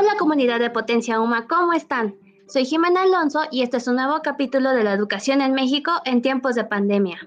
Hola 0.00 0.14
comunidad 0.16 0.60
de 0.60 0.70
Potencia 0.70 1.20
Uma, 1.20 1.48
¿cómo 1.48 1.72
están? 1.72 2.14
Soy 2.46 2.64
Jimena 2.64 3.02
Alonso 3.02 3.40
y 3.50 3.62
este 3.62 3.78
es 3.78 3.88
un 3.88 3.96
nuevo 3.96 4.20
capítulo 4.22 4.70
de 4.70 4.84
la 4.84 4.92
educación 4.92 5.40
en 5.40 5.54
México 5.54 5.90
en 6.04 6.22
tiempos 6.22 6.54
de 6.54 6.62
pandemia. 6.62 7.18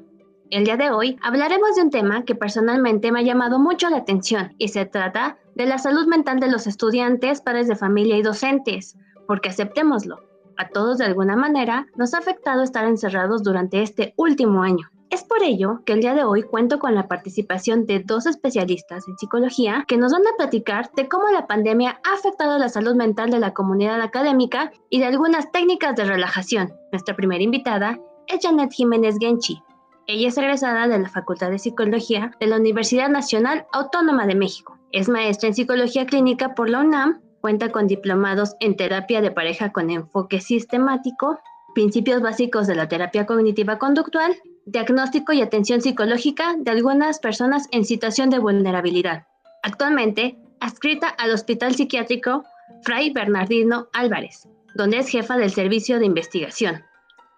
El 0.51 0.63
día 0.63 0.77
de 0.77 0.89
hoy 0.89 1.17
hablaremos 1.21 1.75
de 1.75 1.81
un 1.81 1.89
tema 1.89 2.23
que 2.23 2.33
personalmente 2.33 3.11
me 3.11 3.19
ha 3.19 3.23
llamado 3.23 3.59
mucho 3.59 3.89
la 3.89 3.97
atención 3.97 4.55
y 4.57 4.69
se 4.69 4.85
trata 4.85 5.37
de 5.53 5.65
la 5.65 5.79
salud 5.79 6.07
mental 6.07 6.39
de 6.39 6.49
los 6.49 6.65
estudiantes, 6.65 7.41
padres 7.41 7.67
de 7.67 7.75
familia 7.75 8.15
y 8.15 8.21
docentes, 8.21 8.95
porque 9.27 9.49
aceptémoslo, 9.49 10.21
a 10.55 10.69
todos 10.69 10.97
de 10.97 11.05
alguna 11.07 11.35
manera 11.35 11.87
nos 11.97 12.13
ha 12.13 12.19
afectado 12.19 12.63
estar 12.63 12.85
encerrados 12.85 13.43
durante 13.43 13.81
este 13.81 14.13
último 14.15 14.63
año. 14.63 14.90
Es 15.11 15.25
por 15.25 15.43
ello 15.43 15.81
que 15.85 15.91
el 15.91 15.99
día 15.99 16.15
de 16.15 16.23
hoy 16.23 16.41
cuento 16.41 16.79
con 16.79 16.95
la 16.95 17.09
participación 17.09 17.85
de 17.85 17.99
dos 17.99 18.25
especialistas 18.25 19.05
en 19.09 19.17
psicología 19.17 19.83
que 19.85 19.97
nos 19.97 20.13
van 20.13 20.21
a 20.21 20.37
platicar 20.37 20.89
de 20.95 21.09
cómo 21.09 21.27
la 21.27 21.47
pandemia 21.47 21.99
ha 22.05 22.13
afectado 22.13 22.57
la 22.57 22.69
salud 22.69 22.95
mental 22.95 23.29
de 23.29 23.39
la 23.39 23.53
comunidad 23.53 23.99
académica 24.01 24.71
y 24.89 24.99
de 24.99 25.05
algunas 25.07 25.51
técnicas 25.51 25.97
de 25.97 26.05
relajación. 26.05 26.73
Nuestra 26.93 27.17
primera 27.17 27.43
invitada 27.43 27.99
es 28.27 28.39
Janet 28.41 28.71
Jiménez 28.71 29.17
Genchi. 29.19 29.61
Ella 30.07 30.29
es 30.29 30.37
egresada 30.37 30.87
de 30.87 30.97
la 30.97 31.09
Facultad 31.09 31.51
de 31.51 31.59
Psicología 31.59 32.31
de 32.39 32.47
la 32.47 32.55
Universidad 32.55 33.09
Nacional 33.09 33.65
Autónoma 33.73 34.25
de 34.25 34.35
México. 34.35 34.77
Es 34.93 35.09
maestra 35.09 35.49
en 35.49 35.55
psicología 35.55 36.05
clínica 36.05 36.55
por 36.55 36.69
la 36.69 36.79
UNAM, 36.79 37.19
cuenta 37.41 37.69
con 37.69 37.85
diplomados 37.85 38.55
en 38.61 38.77
terapia 38.77 39.19
de 39.19 39.31
pareja 39.31 39.73
con 39.73 39.89
enfoque 39.89 40.39
sistemático, 40.39 41.37
principios 41.75 42.21
básicos 42.21 42.65
de 42.65 42.75
la 42.75 42.87
terapia 42.87 43.25
cognitiva 43.25 43.77
conductual 43.77 44.37
diagnóstico 44.65 45.33
y 45.33 45.41
atención 45.41 45.81
psicológica 45.81 46.55
de 46.57 46.71
algunas 46.71 47.19
personas 47.19 47.67
en 47.71 47.85
situación 47.85 48.29
de 48.29 48.39
vulnerabilidad. 48.39 49.25
Actualmente, 49.63 50.37
adscrita 50.59 51.07
al 51.09 51.31
Hospital 51.31 51.75
Psiquiátrico 51.75 52.43
Fray 52.83 53.11
Bernardino 53.11 53.87
Álvarez, 53.93 54.47
donde 54.75 54.99
es 54.99 55.09
jefa 55.09 55.37
del 55.37 55.51
servicio 55.51 55.99
de 55.99 56.05
investigación. 56.05 56.83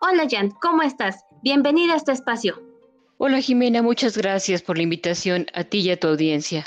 Hola 0.02 0.28
Jan, 0.30 0.52
¿cómo 0.62 0.82
estás? 0.82 1.24
Bienvenida 1.42 1.94
a 1.94 1.98
este 1.98 2.12
espacio. 2.12 2.62
Hola 3.18 3.40
Jimena, 3.40 3.82
muchas 3.82 4.18
gracias 4.18 4.62
por 4.62 4.78
la 4.78 4.84
invitación 4.84 5.48
a 5.54 5.64
ti 5.64 5.80
y 5.80 5.92
a 5.92 6.00
tu 6.00 6.08
audiencia. 6.08 6.66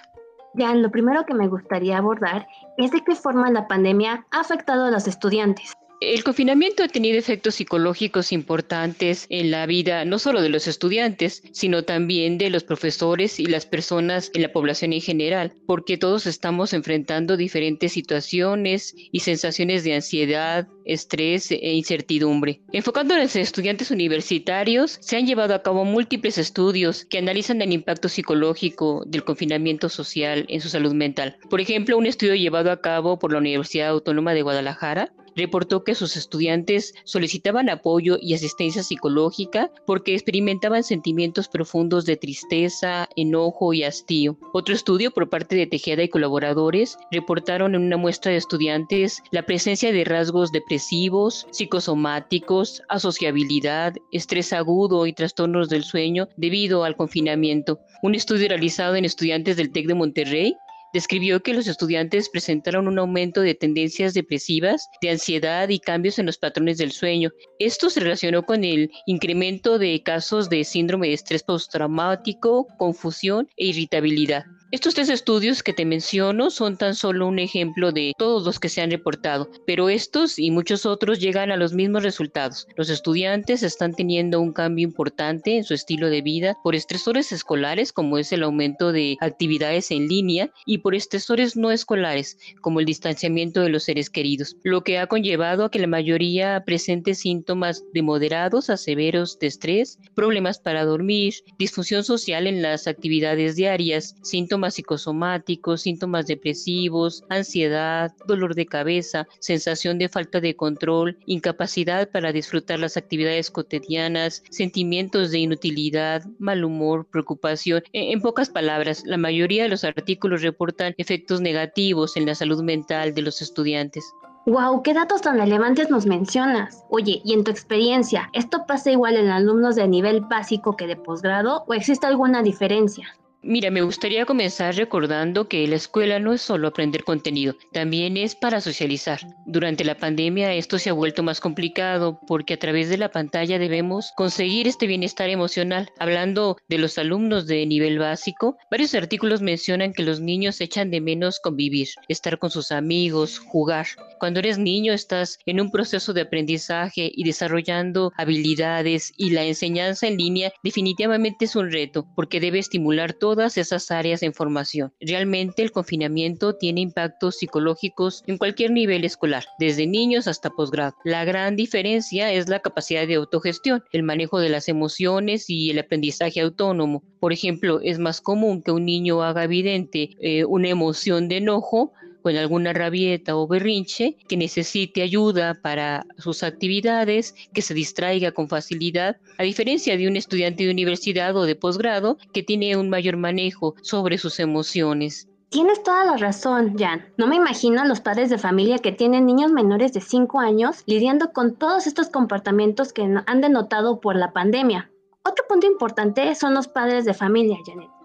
Jan, 0.56 0.82
lo 0.82 0.90
primero 0.90 1.26
que 1.26 1.34
me 1.34 1.48
gustaría 1.48 1.98
abordar 1.98 2.46
es 2.78 2.90
de 2.90 3.02
qué 3.04 3.14
forma 3.14 3.50
la 3.50 3.68
pandemia 3.68 4.26
ha 4.30 4.40
afectado 4.40 4.86
a 4.86 4.90
los 4.90 5.06
estudiantes. 5.06 5.74
El 5.98 6.24
confinamiento 6.24 6.84
ha 6.84 6.88
tenido 6.88 7.18
efectos 7.18 7.54
psicológicos 7.54 8.30
importantes 8.30 9.26
en 9.30 9.50
la 9.50 9.64
vida 9.64 10.04
no 10.04 10.18
solo 10.18 10.42
de 10.42 10.50
los 10.50 10.66
estudiantes, 10.66 11.42
sino 11.52 11.84
también 11.84 12.36
de 12.36 12.50
los 12.50 12.64
profesores 12.64 13.40
y 13.40 13.46
las 13.46 13.64
personas 13.64 14.30
en 14.34 14.42
la 14.42 14.52
población 14.52 14.92
en 14.92 15.00
general, 15.00 15.54
porque 15.66 15.96
todos 15.96 16.26
estamos 16.26 16.74
enfrentando 16.74 17.38
diferentes 17.38 17.92
situaciones 17.92 18.94
y 19.10 19.20
sensaciones 19.20 19.84
de 19.84 19.94
ansiedad, 19.94 20.68
estrés 20.84 21.50
e 21.50 21.72
incertidumbre. 21.72 22.60
Enfocando 22.72 23.14
en 23.14 23.22
estudiantes 23.22 23.90
universitarios, 23.90 24.98
se 25.00 25.16
han 25.16 25.26
llevado 25.26 25.54
a 25.54 25.62
cabo 25.62 25.86
múltiples 25.86 26.36
estudios 26.36 27.06
que 27.06 27.18
analizan 27.18 27.62
el 27.62 27.72
impacto 27.72 28.10
psicológico 28.10 29.02
del 29.06 29.24
confinamiento 29.24 29.88
social 29.88 30.44
en 30.50 30.60
su 30.60 30.68
salud 30.68 30.92
mental. 30.92 31.38
Por 31.48 31.62
ejemplo, 31.62 31.96
un 31.96 32.04
estudio 32.04 32.34
llevado 32.34 32.70
a 32.70 32.82
cabo 32.82 33.18
por 33.18 33.32
la 33.32 33.38
Universidad 33.38 33.88
Autónoma 33.88 34.34
de 34.34 34.42
Guadalajara 34.42 35.10
reportó 35.36 35.84
que 35.84 35.94
sus 35.94 36.16
estudiantes 36.16 36.94
solicitaban 37.04 37.68
apoyo 37.68 38.18
y 38.20 38.34
asistencia 38.34 38.82
psicológica 38.82 39.70
porque 39.86 40.14
experimentaban 40.14 40.82
sentimientos 40.82 41.48
profundos 41.48 42.06
de 42.06 42.16
tristeza, 42.16 43.08
enojo 43.16 43.72
y 43.72 43.84
hastío. 43.84 44.38
Otro 44.52 44.74
estudio 44.74 45.10
por 45.10 45.28
parte 45.28 45.54
de 45.54 45.66
Tejeda 45.66 46.02
y 46.02 46.08
colaboradores 46.08 46.98
reportaron 47.10 47.74
en 47.74 47.82
una 47.82 47.96
muestra 47.96 48.32
de 48.32 48.38
estudiantes 48.38 49.22
la 49.30 49.44
presencia 49.44 49.92
de 49.92 50.04
rasgos 50.04 50.52
depresivos, 50.52 51.46
psicosomáticos, 51.50 52.82
asociabilidad, 52.88 53.94
estrés 54.12 54.52
agudo 54.52 55.06
y 55.06 55.12
trastornos 55.12 55.68
del 55.68 55.84
sueño 55.84 56.28
debido 56.36 56.84
al 56.84 56.96
confinamiento. 56.96 57.78
Un 58.02 58.14
estudio 58.14 58.48
realizado 58.48 58.96
en 58.96 59.04
estudiantes 59.04 59.56
del 59.56 59.70
TEC 59.70 59.86
de 59.86 59.94
Monterrey 59.94 60.56
describió 60.96 61.42
que 61.42 61.52
los 61.52 61.66
estudiantes 61.66 62.30
presentaron 62.30 62.88
un 62.88 62.98
aumento 62.98 63.42
de 63.42 63.54
tendencias 63.54 64.14
depresivas, 64.14 64.88
de 65.02 65.10
ansiedad 65.10 65.68
y 65.68 65.78
cambios 65.78 66.18
en 66.18 66.24
los 66.24 66.38
patrones 66.38 66.78
del 66.78 66.90
sueño. 66.90 67.32
Esto 67.58 67.90
se 67.90 68.00
relacionó 68.00 68.44
con 68.44 68.64
el 68.64 68.90
incremento 69.04 69.78
de 69.78 70.02
casos 70.02 70.48
de 70.48 70.64
síndrome 70.64 71.08
de 71.08 71.12
estrés 71.12 71.42
postraumático, 71.42 72.66
confusión 72.78 73.46
e 73.58 73.66
irritabilidad. 73.66 74.46
Estos 74.72 74.94
tres 74.94 75.10
estudios 75.10 75.62
que 75.62 75.72
te 75.72 75.84
menciono 75.84 76.50
son 76.50 76.76
tan 76.76 76.96
solo 76.96 77.28
un 77.28 77.38
ejemplo 77.38 77.92
de 77.92 78.12
todos 78.18 78.42
los 78.44 78.58
que 78.58 78.68
se 78.68 78.80
han 78.80 78.90
reportado, 78.90 79.48
pero 79.64 79.88
estos 79.88 80.40
y 80.40 80.50
muchos 80.50 80.86
otros 80.86 81.20
llegan 81.20 81.52
a 81.52 81.56
los 81.56 81.72
mismos 81.72 82.02
resultados. 82.02 82.66
Los 82.74 82.90
estudiantes 82.90 83.62
están 83.62 83.94
teniendo 83.94 84.40
un 84.40 84.52
cambio 84.52 84.82
importante 84.82 85.56
en 85.56 85.62
su 85.62 85.72
estilo 85.72 86.10
de 86.10 86.20
vida 86.20 86.56
por 86.64 86.74
estresores 86.74 87.30
escolares, 87.30 87.92
como 87.92 88.18
es 88.18 88.32
el 88.32 88.42
aumento 88.42 88.90
de 88.90 89.16
actividades 89.20 89.92
en 89.92 90.08
línea, 90.08 90.50
y 90.66 90.78
por 90.78 90.96
estresores 90.96 91.54
no 91.56 91.70
escolares, 91.70 92.36
como 92.60 92.80
el 92.80 92.86
distanciamiento 92.86 93.60
de 93.60 93.68
los 93.68 93.84
seres 93.84 94.10
queridos, 94.10 94.56
lo 94.64 94.82
que 94.82 94.98
ha 94.98 95.06
conllevado 95.06 95.64
a 95.64 95.70
que 95.70 95.78
la 95.78 95.86
mayoría 95.86 96.64
presente 96.66 97.14
síntomas 97.14 97.84
de 97.94 98.02
moderados 98.02 98.68
a 98.68 98.76
severos 98.76 99.38
de 99.38 99.46
estrés, 99.46 100.00
problemas 100.16 100.58
para 100.58 100.84
dormir, 100.84 101.34
disfunción 101.56 102.02
social 102.02 102.48
en 102.48 102.62
las 102.62 102.88
actividades 102.88 103.54
diarias, 103.54 104.16
síntomas 104.22 104.55
síntomas 104.56 104.74
psicosomáticos, 104.74 105.82
síntomas 105.82 106.26
depresivos, 106.26 107.22
ansiedad, 107.28 108.10
dolor 108.26 108.54
de 108.54 108.64
cabeza, 108.64 109.26
sensación 109.38 109.98
de 109.98 110.08
falta 110.08 110.40
de 110.40 110.56
control, 110.56 111.18
incapacidad 111.26 112.08
para 112.10 112.32
disfrutar 112.32 112.78
las 112.78 112.96
actividades 112.96 113.50
cotidianas, 113.50 114.42
sentimientos 114.48 115.30
de 115.30 115.40
inutilidad, 115.40 116.24
mal 116.38 116.64
humor, 116.64 117.06
preocupación. 117.10 117.82
E, 117.92 118.12
en, 118.12 118.22
pocas 118.22 118.48
palabras, 118.48 119.02
la 119.04 119.18
mayoría 119.18 119.64
de 119.64 119.68
los 119.68 119.84
artículos 119.84 120.40
reportan 120.40 120.94
efectos 120.96 121.42
negativos 121.42 122.16
en 122.16 122.24
la 122.24 122.34
salud 122.34 122.62
mental 122.62 123.14
de 123.14 123.20
los 123.20 123.42
estudiantes. 123.42 124.10
Wow, 124.46 124.82
qué 124.82 124.94
datos 124.94 125.20
tan 125.20 125.36
relevantes 125.36 125.90
nos 125.90 126.06
mencionas. 126.06 126.82
Oye, 126.88 127.20
y 127.24 127.34
en 127.34 127.44
tu 127.44 127.50
experiencia, 127.50 128.30
¿esto 128.32 128.64
pasa 128.66 128.90
igual 128.90 129.16
en 129.16 129.28
alumnos 129.28 129.76
de 129.76 129.86
nivel 129.86 130.22
básico 130.22 130.76
que 130.76 130.86
de 130.86 130.96
posgrado 130.96 131.64
o 131.66 131.74
existe 131.74 132.06
alguna 132.06 132.42
diferencia? 132.42 133.06
Mira, 133.42 133.70
me 133.70 133.82
gustaría 133.82 134.26
comenzar 134.26 134.74
recordando 134.74 135.46
que 135.46 135.68
la 135.68 135.76
escuela 135.76 136.18
no 136.18 136.32
es 136.32 136.42
solo 136.42 136.66
aprender 136.66 137.04
contenido, 137.04 137.54
también 137.72 138.16
es 138.16 138.34
para 138.34 138.60
socializar. 138.60 139.20
Durante 139.46 139.84
la 139.84 139.96
pandemia 139.96 140.52
esto 140.54 140.80
se 140.80 140.90
ha 140.90 140.94
vuelto 140.94 141.22
más 141.22 141.40
complicado 141.40 142.18
porque 142.26 142.54
a 142.54 142.58
través 142.58 142.88
de 142.88 142.98
la 142.98 143.10
pantalla 143.12 143.60
debemos 143.60 144.10
conseguir 144.16 144.66
este 144.66 144.88
bienestar 144.88 145.28
emocional. 145.28 145.88
Hablando 145.98 146.56
de 146.68 146.78
los 146.78 146.98
alumnos 146.98 147.46
de 147.46 147.64
nivel 147.66 147.98
básico, 147.98 148.56
varios 148.70 148.94
artículos 148.94 149.42
mencionan 149.42 149.92
que 149.92 150.02
los 150.02 150.20
niños 150.20 150.60
echan 150.60 150.90
de 150.90 151.00
menos 151.00 151.38
convivir, 151.38 151.88
estar 152.08 152.38
con 152.38 152.50
sus 152.50 152.72
amigos, 152.72 153.38
jugar. 153.38 153.86
Cuando 154.18 154.40
eres 154.40 154.58
niño 154.58 154.92
estás 154.92 155.38
en 155.46 155.60
un 155.60 155.70
proceso 155.70 156.12
de 156.12 156.22
aprendizaje 156.22 157.12
y 157.14 157.22
desarrollando 157.22 158.12
habilidades 158.16 159.12
y 159.16 159.30
la 159.30 159.44
enseñanza 159.44 160.08
en 160.08 160.16
línea 160.16 160.52
definitivamente 160.64 161.44
es 161.44 161.54
un 161.54 161.70
reto 161.70 162.08
porque 162.16 162.40
debe 162.40 162.58
estimular 162.58 163.12
todo 163.12 163.25
todas 163.26 163.58
esas 163.58 163.90
áreas 163.90 164.20
de 164.20 164.26
información. 164.26 164.92
Realmente 165.00 165.60
el 165.60 165.72
confinamiento 165.72 166.54
tiene 166.54 166.80
impactos 166.80 167.38
psicológicos 167.38 168.22
en 168.28 168.38
cualquier 168.38 168.70
nivel 168.70 169.04
escolar, 169.04 169.44
desde 169.58 169.88
niños 169.88 170.28
hasta 170.28 170.50
posgrado. 170.50 170.94
La 171.02 171.24
gran 171.24 171.56
diferencia 171.56 172.32
es 172.32 172.48
la 172.48 172.60
capacidad 172.60 173.04
de 173.04 173.16
autogestión, 173.16 173.82
el 173.90 174.04
manejo 174.04 174.38
de 174.38 174.48
las 174.48 174.68
emociones 174.68 175.50
y 175.50 175.70
el 175.70 175.80
aprendizaje 175.80 176.40
autónomo. 176.40 177.02
Por 177.18 177.32
ejemplo, 177.32 177.80
es 177.82 177.98
más 177.98 178.20
común 178.20 178.62
que 178.62 178.70
un 178.70 178.86
niño 178.86 179.20
haga 179.24 179.42
evidente 179.42 180.10
eh, 180.20 180.44
una 180.44 180.68
emoción 180.68 181.26
de 181.26 181.38
enojo 181.38 181.94
con 182.26 182.36
alguna 182.36 182.72
rabieta 182.72 183.36
o 183.36 183.46
berrinche, 183.46 184.16
que 184.26 184.36
necesite 184.36 185.00
ayuda 185.00 185.54
para 185.62 186.04
sus 186.18 186.42
actividades, 186.42 187.36
que 187.54 187.62
se 187.62 187.72
distraiga 187.72 188.32
con 188.32 188.48
facilidad, 188.48 189.18
a 189.38 189.44
diferencia 189.44 189.96
de 189.96 190.08
un 190.08 190.16
estudiante 190.16 190.64
de 190.64 190.72
universidad 190.72 191.36
o 191.36 191.44
de 191.44 191.54
posgrado 191.54 192.18
que 192.32 192.42
tiene 192.42 192.76
un 192.76 192.90
mayor 192.90 193.16
manejo 193.16 193.76
sobre 193.80 194.18
sus 194.18 194.40
emociones. 194.40 195.28
Tienes 195.50 195.80
toda 195.84 196.04
la 196.04 196.16
razón, 196.16 196.76
Jan. 196.76 197.06
No 197.16 197.28
me 197.28 197.36
imagino 197.36 197.80
a 197.80 197.86
los 197.86 198.00
padres 198.00 198.28
de 198.28 198.38
familia 198.38 198.78
que 198.78 198.90
tienen 198.90 199.24
niños 199.24 199.52
menores 199.52 199.92
de 199.92 200.00
5 200.00 200.40
años 200.40 200.82
lidiando 200.84 201.30
con 201.32 201.54
todos 201.54 201.86
estos 201.86 202.08
comportamientos 202.08 202.92
que 202.92 203.02
han 203.02 203.40
denotado 203.40 204.00
por 204.00 204.16
la 204.16 204.32
pandemia. 204.32 204.90
Otro 205.22 205.44
punto 205.48 205.68
importante 205.68 206.34
son 206.34 206.54
los 206.54 206.66
padres 206.66 207.04
de 207.04 207.14
familia, 207.14 207.56
Janet. 207.64 207.95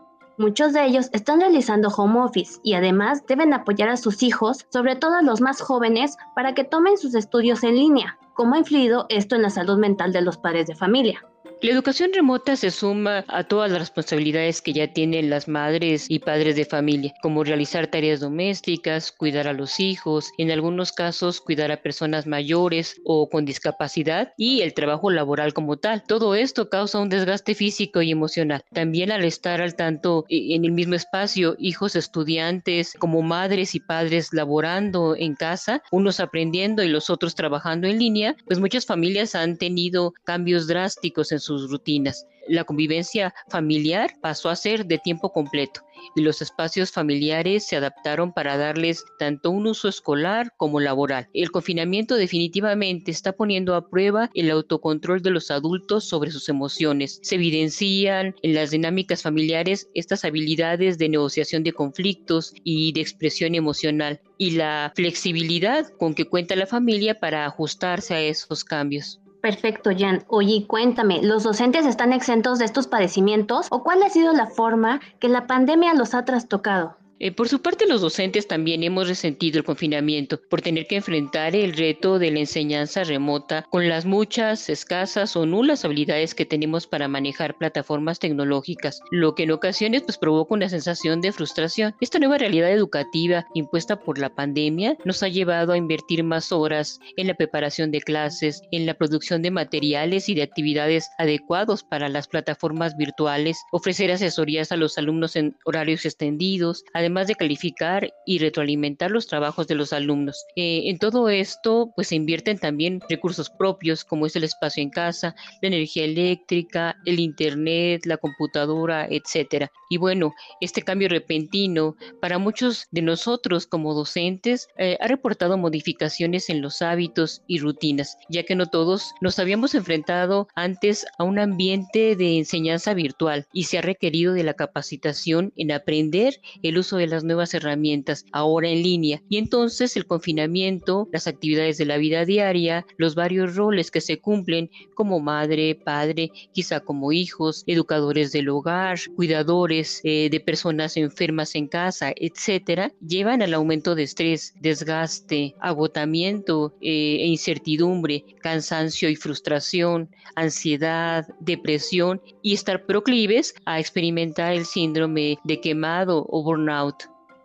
Muchos 0.42 0.74
de 0.74 0.84
ellos 0.84 1.12
están 1.14 1.40
realizando 1.40 1.90
home 1.90 2.20
office 2.20 2.60
y 2.64 2.74
además 2.74 3.24
deben 3.28 3.54
apoyar 3.54 3.90
a 3.90 3.96
sus 3.96 4.24
hijos, 4.24 4.66
sobre 4.70 4.96
todo 4.96 5.14
a 5.14 5.22
los 5.22 5.40
más 5.40 5.62
jóvenes, 5.62 6.18
para 6.34 6.56
que 6.56 6.64
tomen 6.64 6.98
sus 6.98 7.14
estudios 7.14 7.64
en 7.64 7.76
línea. 7.76 8.18
¿Cómo 8.34 8.56
ha 8.56 8.58
influido 8.58 9.06
esto 9.10 9.36
en 9.36 9.44
la 9.44 9.52
salud 9.52 9.78
mental 9.78 10.12
de 10.12 10.24
los 10.24 10.40
padres 10.40 10.66
de 10.66 10.74
familia? 10.74 11.24
La 11.64 11.70
educación 11.70 12.10
remota 12.12 12.56
se 12.56 12.72
suma 12.72 13.24
a 13.28 13.44
todas 13.44 13.70
las 13.70 13.82
responsabilidades 13.82 14.64
que 14.64 14.74
ya 14.74 14.92
tienen 14.92 15.30
las 15.30 15.48
madres 15.48 16.08
y 16.10 16.18
padres 16.18 16.56
de 16.56 16.66
familia, 16.66 17.14
como 17.22 17.44
realizar 17.44 17.86
tareas 17.86 18.20
domésticas, 18.20 19.12
cuidar 19.12 19.48
a 19.48 19.54
los 19.54 19.80
hijos, 19.80 20.32
en 20.40 20.50
algunos 20.50 20.92
casos 20.92 21.40
cuidar 21.40 21.72
a 21.72 21.84
personas 21.84 22.26
mayores 22.26 23.00
o 23.06 23.30
con 23.30 23.46
discapacidad 23.46 24.34
y 24.38 24.62
el 24.62 24.74
trabajo 24.74 25.12
laboral 25.12 25.54
como 25.54 25.78
tal. 25.78 26.02
Todo 26.02 26.34
esto 26.34 26.68
causa 26.68 26.98
un 26.98 27.10
desgaste 27.10 27.54
físico 27.54 28.02
y 28.02 28.10
emocional. 28.10 28.64
También 28.74 29.12
al 29.12 29.24
estar 29.24 29.62
al 29.62 29.76
tanto 29.76 30.26
e, 30.30 30.56
en 30.56 30.66
el 30.66 30.72
mismo 30.72 30.96
espacio, 30.96 31.56
hijos 31.60 31.96
estudiantes 31.96 32.96
como 32.98 33.22
madres 33.22 33.76
y 33.76 33.80
padres 33.82 34.34
laborando 34.34 35.16
en 35.16 35.36
casa, 35.36 35.84
unos 35.92 36.22
aprendiendo 36.22 36.82
y 36.82 36.88
los 36.88 37.12
otros 37.12 37.36
trabajando 37.36 37.88
en 37.88 38.00
línea, 38.00 38.36
pues 38.48 38.60
muchas 38.60 38.88
familias 38.88 39.36
han 39.36 39.58
tenido 39.58 40.16
cambios 40.24 40.66
drásticos 40.66 41.32
en 41.32 41.40
su 41.40 41.51
sus 41.52 41.70
rutinas. 41.70 42.26
La 42.48 42.64
convivencia 42.64 43.34
familiar 43.50 44.16
pasó 44.20 44.50
a 44.50 44.56
ser 44.56 44.86
de 44.86 44.98
tiempo 44.98 45.32
completo 45.32 45.82
y 46.16 46.22
los 46.22 46.42
espacios 46.42 46.92
familiares 46.92 47.68
se 47.68 47.76
adaptaron 47.76 48.34
para 48.34 48.58
darles 48.58 49.06
tanto 49.20 49.52
un 49.52 49.68
uso 49.68 49.88
escolar 49.88 50.52
como 50.58 50.80
laboral. 50.80 51.30
El 51.34 51.52
confinamiento 51.52 52.16
definitivamente 52.16 53.12
está 53.12 53.34
poniendo 53.34 53.76
a 53.76 53.88
prueba 53.88 54.30
el 54.34 54.50
autocontrol 54.50 55.22
de 55.22 55.30
los 55.30 55.52
adultos 55.52 56.06
sobre 56.06 56.32
sus 56.32 56.50
emociones. 56.50 57.20
Se 57.22 57.36
evidencian 57.36 58.36
en 58.42 58.54
las 58.56 58.72
dinámicas 58.72 59.22
familiares 59.22 59.90
estas 59.94 60.26
habilidades 60.26 60.98
de 60.98 61.10
negociación 61.10 61.64
de 61.64 61.74
conflictos 61.74 62.54
y 62.64 62.92
de 62.94 63.02
expresión 63.02 63.54
emocional 63.54 64.20
y 64.38 64.52
la 64.52 64.92
flexibilidad 64.96 65.88
con 66.00 66.16
que 66.16 66.26
cuenta 66.26 66.56
la 66.56 66.66
familia 66.66 67.20
para 67.20 67.46
ajustarse 67.46 68.16
a 68.16 68.22
esos 68.22 68.64
cambios. 68.64 69.21
Perfecto, 69.42 69.90
Jan. 69.98 70.24
Oye, 70.28 70.66
cuéntame, 70.68 71.22
¿los 71.22 71.44
docentes 71.44 71.86
están 71.86 72.14
exentos 72.14 72.60
de 72.60 72.66
estos 72.66 72.88
padecimientos 72.88 73.68
o 73.70 73.84
cuál 73.84 74.04
ha 74.04 74.10
sido 74.10 74.34
la 74.34 74.48
forma 74.48 75.02
que 75.20 75.30
la 75.30 75.48
pandemia 75.48 75.94
los 75.96 76.14
ha 76.14 76.24
trastocado? 76.26 77.01
Eh, 77.24 77.32
por 77.32 77.48
su 77.48 77.62
parte, 77.62 77.86
los 77.86 78.02
docentes 78.02 78.48
también 78.48 78.82
hemos 78.82 79.08
resentido 79.08 79.60
el 79.60 79.64
confinamiento 79.64 80.42
por 80.42 80.64
tener 80.64 80.88
que 80.88 80.96
enfrentar 80.96 81.56
el 81.56 81.74
reto 81.74 82.18
de 82.18 82.32
la 82.32 82.40
enseñanza 82.40 83.04
remota 83.04 83.68
con 83.70 83.88
las 83.88 84.08
muchas, 84.08 84.70
escasas 84.70 85.36
o 85.36 85.46
nulas 85.46 85.86
habilidades 85.86 86.34
que 86.34 86.48
tenemos 86.48 86.88
para 86.88 87.08
manejar 87.08 87.60
plataformas 87.60 88.18
tecnológicas, 88.18 89.02
lo 89.12 89.36
que 89.36 89.44
en 89.44 89.52
ocasiones 89.52 90.02
pues, 90.02 90.18
provoca 90.18 90.56
una 90.56 90.68
sensación 90.68 91.22
de 91.22 91.32
frustración. 91.32 91.94
Esta 92.02 92.18
nueva 92.18 92.40
realidad 92.40 92.72
educativa 92.72 93.46
impuesta 93.54 94.00
por 94.00 94.18
la 94.18 94.34
pandemia 94.34 94.98
nos 95.06 95.22
ha 95.22 95.28
llevado 95.28 95.74
a 95.74 95.78
invertir 95.78 96.24
más 96.24 96.52
horas 96.52 97.00
en 97.18 97.28
la 97.28 97.36
preparación 97.36 97.92
de 97.92 98.02
clases, 98.02 98.64
en 98.72 98.88
la 98.88 98.96
producción 98.96 99.44
de 99.44 99.52
materiales 99.52 100.28
y 100.28 100.34
de 100.34 100.42
actividades 100.42 101.08
adecuados 101.20 101.84
para 101.84 102.10
las 102.10 102.28
plataformas 102.28 102.98
virtuales, 102.98 103.60
ofrecer 103.72 104.12
asesorías 104.12 104.72
a 104.72 104.76
los 104.76 104.98
alumnos 104.98 105.36
en 105.36 105.56
horarios 105.66 106.04
extendidos, 106.04 106.84
además 106.96 107.11
además 107.12 107.28
de 107.28 107.36
calificar 107.36 108.14
y 108.26 108.40
retroalimentar 108.40 109.12
los 109.12 109.28
trabajos 109.28 109.68
de 109.68 109.76
los 109.76 109.92
alumnos. 109.92 110.46
Eh, 110.56 110.84
en 110.86 110.98
todo 110.98 111.28
esto, 111.28 111.92
pues 111.94 112.08
se 112.08 112.16
invierten 112.16 112.58
también 112.58 113.02
recursos 113.10 113.50
propios, 113.50 114.06
como 114.06 114.26
es 114.26 114.36
el 114.38 114.46
espacio 114.46 114.82
en 114.82 114.90
casa, 114.90 115.36
la 115.62 115.68
energía 115.68 116.06
eléctrica, 116.06 116.96
el 117.06 117.20
internet, 117.20 118.06
la 118.06 118.16
computadora, 118.16 119.08
etcétera. 119.10 119.70
Y 119.90 119.98
bueno, 119.98 120.34
este 120.62 120.84
cambio 120.84 121.10
repentino 121.10 121.98
para 122.22 122.38
muchos 122.38 122.88
de 122.92 123.02
nosotros 123.02 123.68
como 123.68 123.94
docentes 123.94 124.70
eh, 124.78 124.98
ha 125.02 125.08
reportado 125.08 125.58
modificaciones 125.58 126.50
en 126.50 126.62
los 126.62 126.82
hábitos 126.82 127.42
y 127.46 127.60
rutinas, 127.60 128.18
ya 128.30 128.44
que 128.44 128.56
no 128.56 128.68
todos 128.68 129.12
nos 129.20 129.38
habíamos 129.38 129.76
enfrentado 129.76 130.48
antes 130.56 131.06
a 131.18 131.26
un 131.26 131.40
ambiente 131.40 132.16
de 132.16 132.38
enseñanza 132.38 132.94
virtual 132.94 133.48
y 133.52 133.66
se 133.66 133.80
ha 133.80 133.82
requerido 133.82 134.34
de 134.34 134.44
la 134.44 134.54
capacitación 134.54 135.52
en 135.58 135.74
aprender 135.74 136.40
el 136.64 136.78
uso 136.78 136.91
de 136.98 137.08
las 137.08 137.24
nuevas 137.24 137.54
herramientas 137.54 138.26
ahora 138.32 138.70
en 138.70 138.84
línea. 138.84 139.22
Y 139.30 139.38
entonces 139.38 139.96
el 139.96 140.06
confinamiento, 140.06 141.08
las 141.12 141.28
actividades 141.28 141.78
de 141.78 141.86
la 141.86 141.98
vida 141.98 142.26
diaria, 142.26 142.86
los 142.98 143.16
varios 143.16 143.56
roles 143.56 143.92
que 143.92 144.02
se 144.02 144.20
cumplen 144.20 144.70
como 144.96 145.20
madre, 145.20 145.76
padre, 145.76 146.32
quizá 146.54 146.80
como 146.80 147.12
hijos, 147.12 147.64
educadores 147.68 148.32
del 148.32 148.50
hogar, 148.50 149.00
cuidadores 149.16 150.02
eh, 150.04 150.30
de 150.30 150.40
personas 150.40 150.98
enfermas 150.98 151.56
en 151.56 151.68
casa, 151.68 152.14
etcétera, 152.16 152.92
llevan 153.06 153.42
al 153.42 153.54
aumento 153.54 153.96
de 153.96 154.04
estrés, 154.04 154.54
desgaste, 154.60 155.56
agotamiento 155.60 156.74
eh, 156.82 157.18
e 157.22 157.28
incertidumbre, 157.28 158.26
cansancio 158.42 159.10
y 159.10 159.16
frustración, 159.16 160.10
ansiedad, 160.36 161.28
depresión 161.40 162.22
y 162.42 162.54
estar 162.54 162.86
proclives 162.86 163.54
a 163.66 163.80
experimentar 163.80 164.54
el 164.54 164.66
síndrome 164.66 165.38
de 165.44 165.60
quemado 165.62 166.26
o 166.30 166.44
burnout 166.44 166.81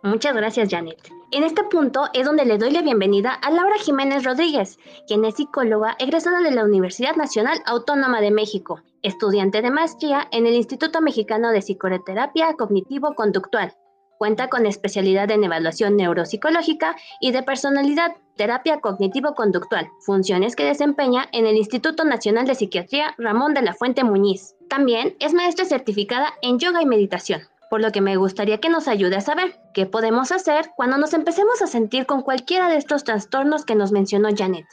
Muchas 0.03 0.35
gracias, 0.35 0.69
Janet. 0.69 1.11
En 1.31 1.43
este 1.43 1.63
punto 1.65 2.05
es 2.13 2.25
donde 2.25 2.45
le 2.45 2.57
doy 2.57 2.71
la 2.71 2.81
bienvenida 2.81 3.33
a 3.33 3.51
Laura 3.51 3.75
Jiménez 3.77 4.23
Rodríguez, 4.23 4.77
quien 5.07 5.25
es 5.25 5.35
psicóloga 5.35 5.95
egresada 5.99 6.39
de 6.39 6.51
la 6.51 6.63
Universidad 6.63 7.15
Nacional 7.15 7.59
Autónoma 7.65 8.21
de 8.21 8.31
México, 8.31 8.81
estudiante 9.01 9.61
de 9.61 9.69
maestría 9.69 10.27
en 10.31 10.45
el 10.45 10.53
Instituto 10.53 11.01
Mexicano 11.01 11.49
de 11.49 11.61
Psicoterapia 11.61 12.53
Cognitivo-Conductual. 12.53 13.73
Cuenta 14.17 14.47
con 14.47 14.65
especialidad 14.65 15.29
en 15.29 15.43
evaluación 15.43 15.97
neuropsicológica 15.97 16.95
y 17.19 17.31
de 17.31 17.43
personalidad, 17.43 18.15
terapia 18.37 18.79
cognitivo-conductual, 18.79 19.89
funciones 20.05 20.55
que 20.55 20.63
desempeña 20.63 21.27
en 21.33 21.45
el 21.45 21.57
Instituto 21.57 22.05
Nacional 22.05 22.47
de 22.47 22.55
Psiquiatría 22.55 23.13
Ramón 23.17 23.53
de 23.53 23.63
la 23.63 23.73
Fuente 23.73 24.03
Muñiz. 24.03 24.55
También 24.69 25.15
es 25.19 25.33
maestra 25.33 25.65
certificada 25.65 26.33
en 26.41 26.59
yoga 26.59 26.81
y 26.81 26.85
meditación 26.85 27.41
por 27.69 27.81
lo 27.81 27.91
que 27.91 28.01
me 28.01 28.15
gustaría 28.17 28.59
que 28.59 28.69
nos 28.69 28.87
ayude 28.87 29.15
a 29.15 29.21
saber 29.21 29.59
qué 29.73 29.85
podemos 29.85 30.31
hacer 30.31 30.71
cuando 30.75 30.97
nos 30.97 31.13
empecemos 31.13 31.61
a 31.61 31.67
sentir 31.67 32.05
con 32.05 32.21
cualquiera 32.21 32.69
de 32.69 32.77
estos 32.77 33.03
trastornos 33.03 33.65
que 33.65 33.75
nos 33.75 33.91
mencionó 33.91 34.29
Janet. 34.35 34.65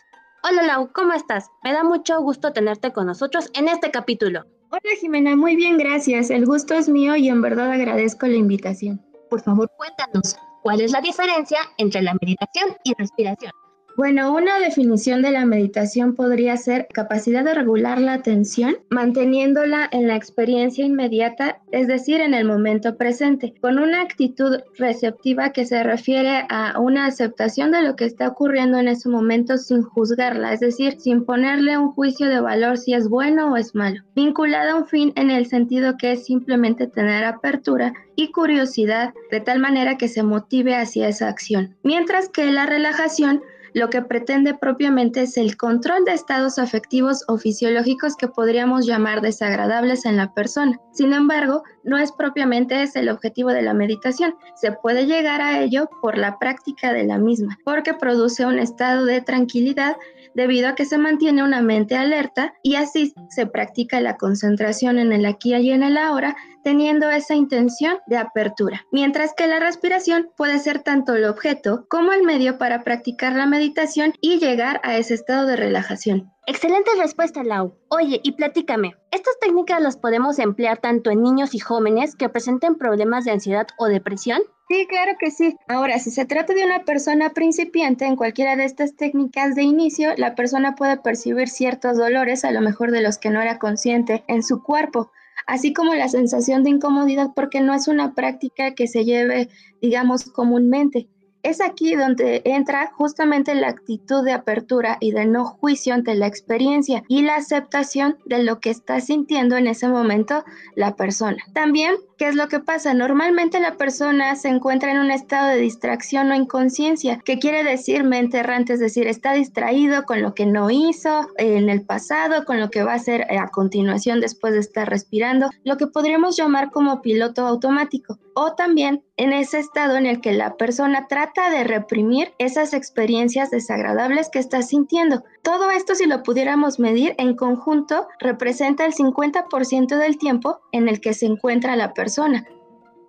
Hola 0.42 0.62
Lau, 0.62 0.92
¿cómo 0.92 1.12
estás? 1.12 1.50
Me 1.62 1.72
da 1.72 1.84
mucho 1.84 2.20
gusto 2.20 2.52
tenerte 2.52 2.92
con 2.92 3.06
nosotros 3.06 3.50
en 3.54 3.68
este 3.68 3.90
capítulo. 3.90 4.44
Hola 4.70 4.96
Jimena, 5.00 5.36
muy 5.36 5.56
bien, 5.56 5.78
gracias. 5.78 6.30
El 6.30 6.46
gusto 6.46 6.74
es 6.74 6.88
mío 6.88 7.16
y 7.16 7.28
en 7.28 7.40
verdad 7.40 7.70
agradezco 7.70 8.26
la 8.26 8.36
invitación. 8.36 9.00
Por 9.30 9.40
favor, 9.40 9.70
cuéntanos, 9.76 10.36
¿cuál 10.62 10.80
es 10.80 10.92
la 10.92 11.00
diferencia 11.00 11.58
entre 11.78 12.02
la 12.02 12.14
meditación 12.20 12.76
y 12.84 12.94
respiración? 12.94 13.52
Bueno, 13.96 14.34
una 14.34 14.58
definición 14.58 15.22
de 15.22 15.30
la 15.30 15.46
meditación 15.46 16.16
podría 16.16 16.56
ser 16.56 16.88
capacidad 16.92 17.44
de 17.44 17.54
regular 17.54 18.00
la 18.00 18.14
atención, 18.14 18.76
manteniéndola 18.90 19.88
en 19.92 20.08
la 20.08 20.16
experiencia 20.16 20.84
inmediata, 20.84 21.60
es 21.70 21.86
decir, 21.86 22.20
en 22.20 22.34
el 22.34 22.44
momento 22.44 22.96
presente, 22.96 23.54
con 23.60 23.78
una 23.78 24.02
actitud 24.02 24.58
receptiva 24.76 25.50
que 25.50 25.64
se 25.64 25.84
refiere 25.84 26.44
a 26.48 26.80
una 26.80 27.06
aceptación 27.06 27.70
de 27.70 27.82
lo 27.82 27.94
que 27.94 28.06
está 28.06 28.26
ocurriendo 28.26 28.78
en 28.78 28.88
ese 28.88 29.08
momento 29.08 29.58
sin 29.58 29.82
juzgarla, 29.82 30.52
es 30.52 30.58
decir, 30.58 30.98
sin 30.98 31.24
ponerle 31.24 31.78
un 31.78 31.92
juicio 31.92 32.28
de 32.28 32.40
valor 32.40 32.78
si 32.78 32.94
es 32.94 33.08
bueno 33.08 33.52
o 33.52 33.56
es 33.56 33.76
malo, 33.76 34.02
vinculada 34.16 34.72
a 34.72 34.76
un 34.76 34.86
fin 34.86 35.12
en 35.14 35.30
el 35.30 35.46
sentido 35.46 35.96
que 35.96 36.12
es 36.12 36.24
simplemente 36.24 36.88
tener 36.88 37.24
apertura 37.24 37.92
y 38.16 38.32
curiosidad 38.32 39.14
de 39.30 39.38
tal 39.40 39.60
manera 39.60 39.98
que 39.98 40.08
se 40.08 40.24
motive 40.24 40.74
hacia 40.74 41.06
esa 41.06 41.28
acción. 41.28 41.76
Mientras 41.84 42.28
que 42.28 42.50
la 42.50 42.66
relajación 42.66 43.40
lo 43.74 43.90
que 43.90 44.00
pretende 44.02 44.54
propiamente 44.54 45.22
es 45.22 45.36
el 45.36 45.56
control 45.56 46.04
de 46.04 46.14
estados 46.14 46.58
afectivos 46.58 47.24
o 47.26 47.36
fisiológicos 47.36 48.16
que 48.16 48.28
podríamos 48.28 48.86
llamar 48.86 49.20
desagradables 49.20 50.06
en 50.06 50.16
la 50.16 50.32
persona. 50.32 50.80
Sin 50.92 51.12
embargo, 51.12 51.64
no 51.82 51.98
es 51.98 52.12
propiamente 52.12 52.80
ese 52.82 53.00
el 53.00 53.08
objetivo 53.08 53.50
de 53.50 53.62
la 53.62 53.74
meditación. 53.74 54.36
Se 54.54 54.72
puede 54.72 55.06
llegar 55.06 55.42
a 55.42 55.60
ello 55.60 55.90
por 56.00 56.16
la 56.16 56.38
práctica 56.38 56.92
de 56.92 57.04
la 57.04 57.18
misma, 57.18 57.58
porque 57.64 57.92
produce 57.92 58.46
un 58.46 58.60
estado 58.60 59.04
de 59.04 59.20
tranquilidad 59.20 59.96
debido 60.34 60.68
a 60.68 60.74
que 60.74 60.84
se 60.84 60.98
mantiene 60.98 61.42
una 61.42 61.60
mente 61.60 61.96
alerta 61.96 62.54
y 62.62 62.76
así 62.76 63.12
se 63.28 63.46
practica 63.46 64.00
la 64.00 64.16
concentración 64.16 64.98
en 64.98 65.12
el 65.12 65.26
aquí 65.26 65.54
y 65.54 65.70
en 65.70 65.82
el 65.82 65.96
ahora 65.96 66.36
teniendo 66.64 67.10
esa 67.10 67.34
intención 67.34 67.98
de 68.06 68.16
apertura, 68.16 68.84
mientras 68.90 69.34
que 69.34 69.46
la 69.46 69.60
respiración 69.60 70.30
puede 70.36 70.58
ser 70.58 70.80
tanto 70.80 71.14
el 71.14 71.26
objeto 71.26 71.86
como 71.88 72.12
el 72.12 72.24
medio 72.24 72.58
para 72.58 72.82
practicar 72.82 73.34
la 73.34 73.46
meditación 73.46 74.14
y 74.20 74.38
llegar 74.38 74.80
a 74.82 74.96
ese 74.96 75.14
estado 75.14 75.46
de 75.46 75.56
relajación. 75.56 76.32
Excelente 76.46 76.90
respuesta, 76.98 77.42
Lau. 77.42 77.74
Oye, 77.88 78.20
y 78.22 78.32
platícame, 78.32 78.94
¿estas 79.10 79.38
técnicas 79.40 79.80
las 79.80 79.96
podemos 79.96 80.38
emplear 80.38 80.78
tanto 80.78 81.10
en 81.10 81.22
niños 81.22 81.54
y 81.54 81.58
jóvenes 81.58 82.16
que 82.16 82.28
presenten 82.28 82.74
problemas 82.74 83.24
de 83.24 83.30
ansiedad 83.30 83.66
o 83.78 83.86
depresión? 83.86 84.42
Sí, 84.68 84.86
claro 84.86 85.12
que 85.18 85.30
sí. 85.30 85.56
Ahora, 85.68 85.98
si 85.98 86.10
se 86.10 86.24
trata 86.24 86.54
de 86.54 86.64
una 86.64 86.84
persona 86.84 87.30
principiante 87.30 88.06
en 88.06 88.16
cualquiera 88.16 88.56
de 88.56 88.64
estas 88.64 88.96
técnicas 88.96 89.54
de 89.54 89.62
inicio, 89.62 90.10
la 90.16 90.34
persona 90.34 90.74
puede 90.74 90.96
percibir 90.96 91.48
ciertos 91.48 91.96
dolores, 91.98 92.44
a 92.44 92.50
lo 92.50 92.60
mejor 92.60 92.90
de 92.90 93.02
los 93.02 93.18
que 93.18 93.30
no 93.30 93.40
era 93.40 93.58
consciente, 93.58 94.24
en 94.26 94.42
su 94.42 94.62
cuerpo 94.62 95.10
así 95.46 95.72
como 95.72 95.94
la 95.94 96.08
sensación 96.08 96.62
de 96.62 96.70
incomodidad 96.70 97.30
porque 97.34 97.60
no 97.60 97.74
es 97.74 97.88
una 97.88 98.14
práctica 98.14 98.74
que 98.74 98.86
se 98.86 99.04
lleve, 99.04 99.48
digamos, 99.80 100.24
comúnmente. 100.24 101.08
Es 101.44 101.60
aquí 101.60 101.94
donde 101.94 102.40
entra 102.46 102.90
justamente 102.96 103.54
la 103.54 103.68
actitud 103.68 104.24
de 104.24 104.32
apertura 104.32 104.96
y 104.98 105.12
de 105.12 105.26
no 105.26 105.44
juicio 105.44 105.92
ante 105.92 106.14
la 106.14 106.26
experiencia 106.26 107.02
y 107.06 107.20
la 107.20 107.36
aceptación 107.36 108.16
de 108.24 108.42
lo 108.42 108.60
que 108.60 108.70
está 108.70 108.98
sintiendo 109.02 109.58
en 109.58 109.66
ese 109.66 109.86
momento 109.86 110.42
la 110.74 110.96
persona. 110.96 111.36
También 111.52 111.96
¿Qué 112.16 112.28
es 112.28 112.36
lo 112.36 112.46
que 112.46 112.60
pasa? 112.60 112.94
Normalmente 112.94 113.58
la 113.58 113.76
persona 113.76 114.36
se 114.36 114.48
encuentra 114.48 114.92
en 114.92 114.98
un 114.98 115.10
estado 115.10 115.48
de 115.48 115.56
distracción 115.56 116.30
o 116.30 116.34
inconsciencia, 116.34 117.18
que 117.24 117.40
quiere 117.40 117.64
decir 117.64 118.04
mente 118.04 118.38
errante, 118.38 118.74
es 118.74 118.80
decir, 118.80 119.08
está 119.08 119.32
distraído 119.32 120.04
con 120.04 120.22
lo 120.22 120.32
que 120.32 120.46
no 120.46 120.70
hizo 120.70 121.28
en 121.38 121.68
el 121.68 121.82
pasado, 121.82 122.44
con 122.44 122.60
lo 122.60 122.70
que 122.70 122.84
va 122.84 122.92
a 122.92 122.96
hacer 122.96 123.26
a 123.36 123.48
continuación 123.48 124.20
después 124.20 124.52
de 124.52 124.60
estar 124.60 124.88
respirando, 124.88 125.50
lo 125.64 125.76
que 125.76 125.88
podríamos 125.88 126.36
llamar 126.36 126.70
como 126.70 127.02
piloto 127.02 127.46
automático. 127.46 128.18
O 128.36 128.54
también 128.54 129.02
en 129.16 129.32
ese 129.32 129.58
estado 129.58 129.96
en 129.96 130.06
el 130.06 130.20
que 130.20 130.32
la 130.32 130.56
persona 130.56 131.06
trata 131.08 131.50
de 131.50 131.64
reprimir 131.64 132.34
esas 132.38 132.74
experiencias 132.74 133.50
desagradables 133.50 134.28
que 134.28 134.38
está 134.38 134.62
sintiendo. 134.62 135.22
Todo 135.42 135.70
esto, 135.70 135.94
si 135.94 136.06
lo 136.06 136.22
pudiéramos 136.22 136.78
medir 136.78 137.14
en 137.18 137.36
conjunto, 137.36 138.08
representa 138.18 138.84
el 138.84 138.92
50% 138.92 139.96
del 139.96 140.18
tiempo 140.18 140.60
en 140.72 140.88
el 140.88 141.00
que 141.00 141.14
se 141.14 141.26
encuentra 141.26 141.76
la 141.76 141.94
persona. 141.94 142.46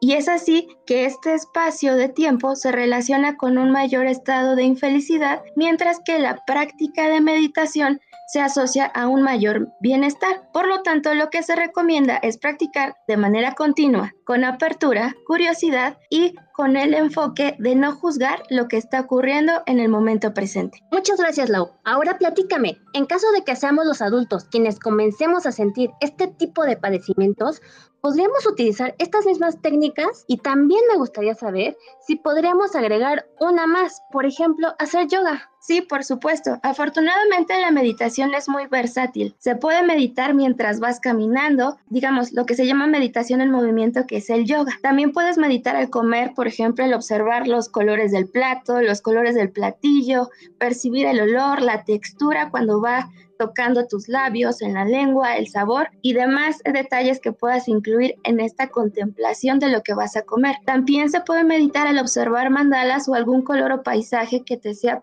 Y 0.06 0.14
es 0.14 0.30
así 0.30 0.68
que 0.86 1.06
este 1.06 1.34
espacio 1.34 1.96
de 1.96 2.10
tiempo 2.10 2.56
se 2.56 2.72
relaciona 2.72 3.38
con 3.38 3.58
un 3.58 3.72
mayor 3.72 4.06
estado 4.06 4.56
de 4.56 4.62
infelicidad, 4.62 5.42
mientras 5.56 6.00
que 6.06 6.20
la 6.20 6.46
práctica 6.46 7.10
de 7.10 7.22
meditación 7.22 8.00
se 8.28 8.40
asocia 8.40 8.86
a 8.86 9.08
un 9.08 9.24
mayor 9.24 9.70
bienestar. 9.80 10.48
Por 10.54 10.68
lo 10.68 10.84
tanto, 10.84 11.16
lo 11.16 11.32
que 11.32 11.42
se 11.42 11.56
recomienda 11.56 12.18
es 12.18 12.38
practicar 12.38 12.98
de 13.08 13.18
manera 13.18 13.54
continua, 13.54 14.14
con 14.26 14.44
apertura, 14.44 15.16
curiosidad 15.26 15.98
y 16.12 16.36
con 16.54 16.78
el 16.78 16.94
enfoque 16.94 17.56
de 17.60 17.76
no 17.76 17.92
juzgar 17.92 18.44
lo 18.50 18.68
que 18.68 18.78
está 18.78 19.02
ocurriendo 19.02 19.64
en 19.66 19.80
el 19.80 19.90
momento 19.90 20.34
presente. 20.34 20.80
Muchas 20.92 21.20
gracias, 21.20 21.50
Lau. 21.50 21.72
Ahora 21.84 22.18
platícame, 22.18 22.78
en 22.94 23.06
caso 23.06 23.26
de 23.32 23.44
que 23.44 23.56
seamos 23.56 23.86
los 23.86 24.02
adultos 24.02 24.46
quienes 24.46 24.80
comencemos 24.80 25.46
a 25.46 25.52
sentir 25.52 25.92
este 26.00 26.28
tipo 26.28 26.64
de 26.64 26.78
padecimientos, 26.78 27.62
¿podríamos 28.06 28.46
utilizar 28.46 28.94
estas 29.00 29.26
mismas 29.26 29.60
técnicas? 29.64 30.26
Y 30.28 30.38
también 30.38 30.82
me 30.88 30.96
gustaría 30.96 31.34
saber 31.34 31.76
si 32.06 32.16
podríamos 32.16 32.76
agregar 32.76 33.28
una 33.40 33.66
más, 33.66 34.00
por 34.12 34.28
ejemplo, 34.28 34.76
hacer 34.78 35.08
yoga. 35.08 35.50
Sí, 35.66 35.82
por 35.82 36.04
supuesto. 36.04 36.60
Afortunadamente 36.62 37.60
la 37.60 37.72
meditación 37.72 38.36
es 38.36 38.48
muy 38.48 38.68
versátil. 38.68 39.36
Se 39.40 39.56
puede 39.56 39.82
meditar 39.82 40.36
mientras 40.36 40.80
vas 40.80 41.00
caminando, 41.00 41.78
digamos, 41.90 42.34
lo 42.34 42.46
que 42.46 42.54
se 42.54 42.68
llama 42.68 42.86
meditación 42.86 43.42
en 43.42 43.50
movimiento, 43.50 44.06
que 44.06 44.18
es 44.18 44.30
el 44.30 44.46
yoga. 44.46 44.74
También 44.84 45.12
puedes 45.12 45.40
meditar 45.40 45.76
al 45.76 45.90
comer, 45.90 46.34
por 46.36 46.46
ejemplo, 46.46 46.86
el 46.86 46.94
observar 46.94 47.48
los 47.48 47.68
colores 47.68 48.12
del 48.12 48.28
plato, 48.28 48.80
los 48.80 49.02
colores 49.02 49.34
del 49.34 49.50
platillo, 49.50 50.30
percibir 50.60 51.08
el 51.08 51.20
olor, 51.20 51.64
la 51.64 51.84
textura 51.84 52.52
cuando 52.52 52.80
va 52.80 53.10
tocando 53.38 53.88
tus 53.88 54.08
labios, 54.08 54.62
en 54.62 54.74
la 54.74 54.86
lengua, 54.86 55.36
el 55.36 55.48
sabor 55.48 55.90
y 56.02 56.14
demás 56.14 56.60
detalles 56.72 57.20
que 57.20 57.32
puedas 57.32 57.68
incluir 57.68 58.16
en 58.24 58.40
esta 58.40 58.70
contemplación 58.70 59.60
de 59.60 59.70
lo 59.70 59.82
que 59.82 59.94
vas 59.94 60.16
a 60.16 60.24
comer. 60.24 60.56
También 60.66 61.10
se 61.10 61.22
puede 61.22 61.44
meditar 61.44 61.88
al 61.88 62.00
observar 62.00 62.50
mandalas 62.50 63.08
o 63.10 63.14
algún 63.14 63.42
color 63.42 63.72
o 63.72 63.84
paisaje 63.84 64.44
que 64.44 64.58
te 64.58 64.74
sea 64.74 65.02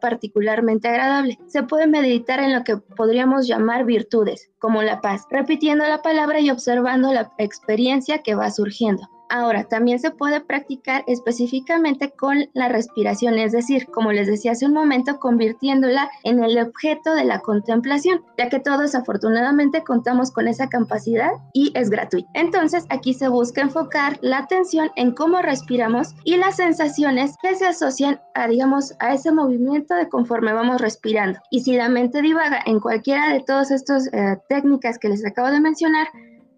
agradable. 0.88 1.38
Se 1.47 1.62
puede 1.62 1.87
meditar 1.87 2.40
en 2.40 2.52
lo 2.54 2.64
que 2.64 2.76
podríamos 2.76 3.47
llamar 3.47 3.85
virtudes, 3.85 4.50
como 4.59 4.82
la 4.82 5.00
paz, 5.00 5.26
repitiendo 5.30 5.85
la 5.87 6.02
palabra 6.02 6.40
y 6.40 6.50
observando 6.50 7.12
la 7.12 7.32
experiencia 7.38 8.23
que 8.23 8.35
va 8.35 8.50
surgiendo. 8.50 9.09
Ahora, 9.34 9.64
también 9.64 9.98
se 9.98 10.10
puede 10.10 10.42
practicar 10.42 11.04
específicamente 11.06 12.10
con 12.10 12.50
la 12.52 12.68
respiración, 12.68 13.38
es 13.38 13.52
decir, 13.52 13.86
como 13.86 14.12
les 14.12 14.26
decía 14.26 14.52
hace 14.52 14.66
un 14.66 14.74
momento, 14.74 15.18
convirtiéndola 15.18 16.10
en 16.24 16.44
el 16.44 16.58
objeto 16.58 17.14
de 17.14 17.24
la 17.24 17.38
contemplación, 17.38 18.20
ya 18.36 18.50
que 18.50 18.60
todos 18.60 18.94
afortunadamente 18.94 19.84
contamos 19.84 20.32
con 20.32 20.48
esa 20.48 20.68
capacidad 20.68 21.30
y 21.54 21.72
es 21.74 21.88
gratuito. 21.88 22.28
Entonces, 22.34 22.84
aquí 22.90 23.14
se 23.14 23.28
busca 23.28 23.62
enfocar 23.62 24.18
la 24.20 24.36
atención 24.36 24.90
en 24.96 25.12
cómo 25.12 25.40
respiramos 25.40 26.14
y 26.24 26.36
las 26.36 26.56
sensaciones 26.56 27.34
que 27.40 27.54
se 27.54 27.64
asocian 27.64 28.20
a, 28.34 28.48
digamos, 28.48 28.94
a 28.98 29.14
ese 29.14 29.32
movimiento 29.32 29.94
de 29.94 30.10
conforme 30.10 30.52
vamos 30.52 30.78
respirando. 30.78 31.38
Y 31.50 31.60
si 31.60 31.72
la 31.72 31.88
mente 31.88 32.20
divaga 32.20 32.60
en 32.66 32.80
cualquiera 32.80 33.32
de 33.32 33.40
todas 33.40 33.70
estas 33.70 34.12
eh, 34.12 34.36
técnicas 34.50 34.98
que 34.98 35.08
les 35.08 35.24
acabo 35.24 35.50
de 35.50 35.60
mencionar, 35.60 36.08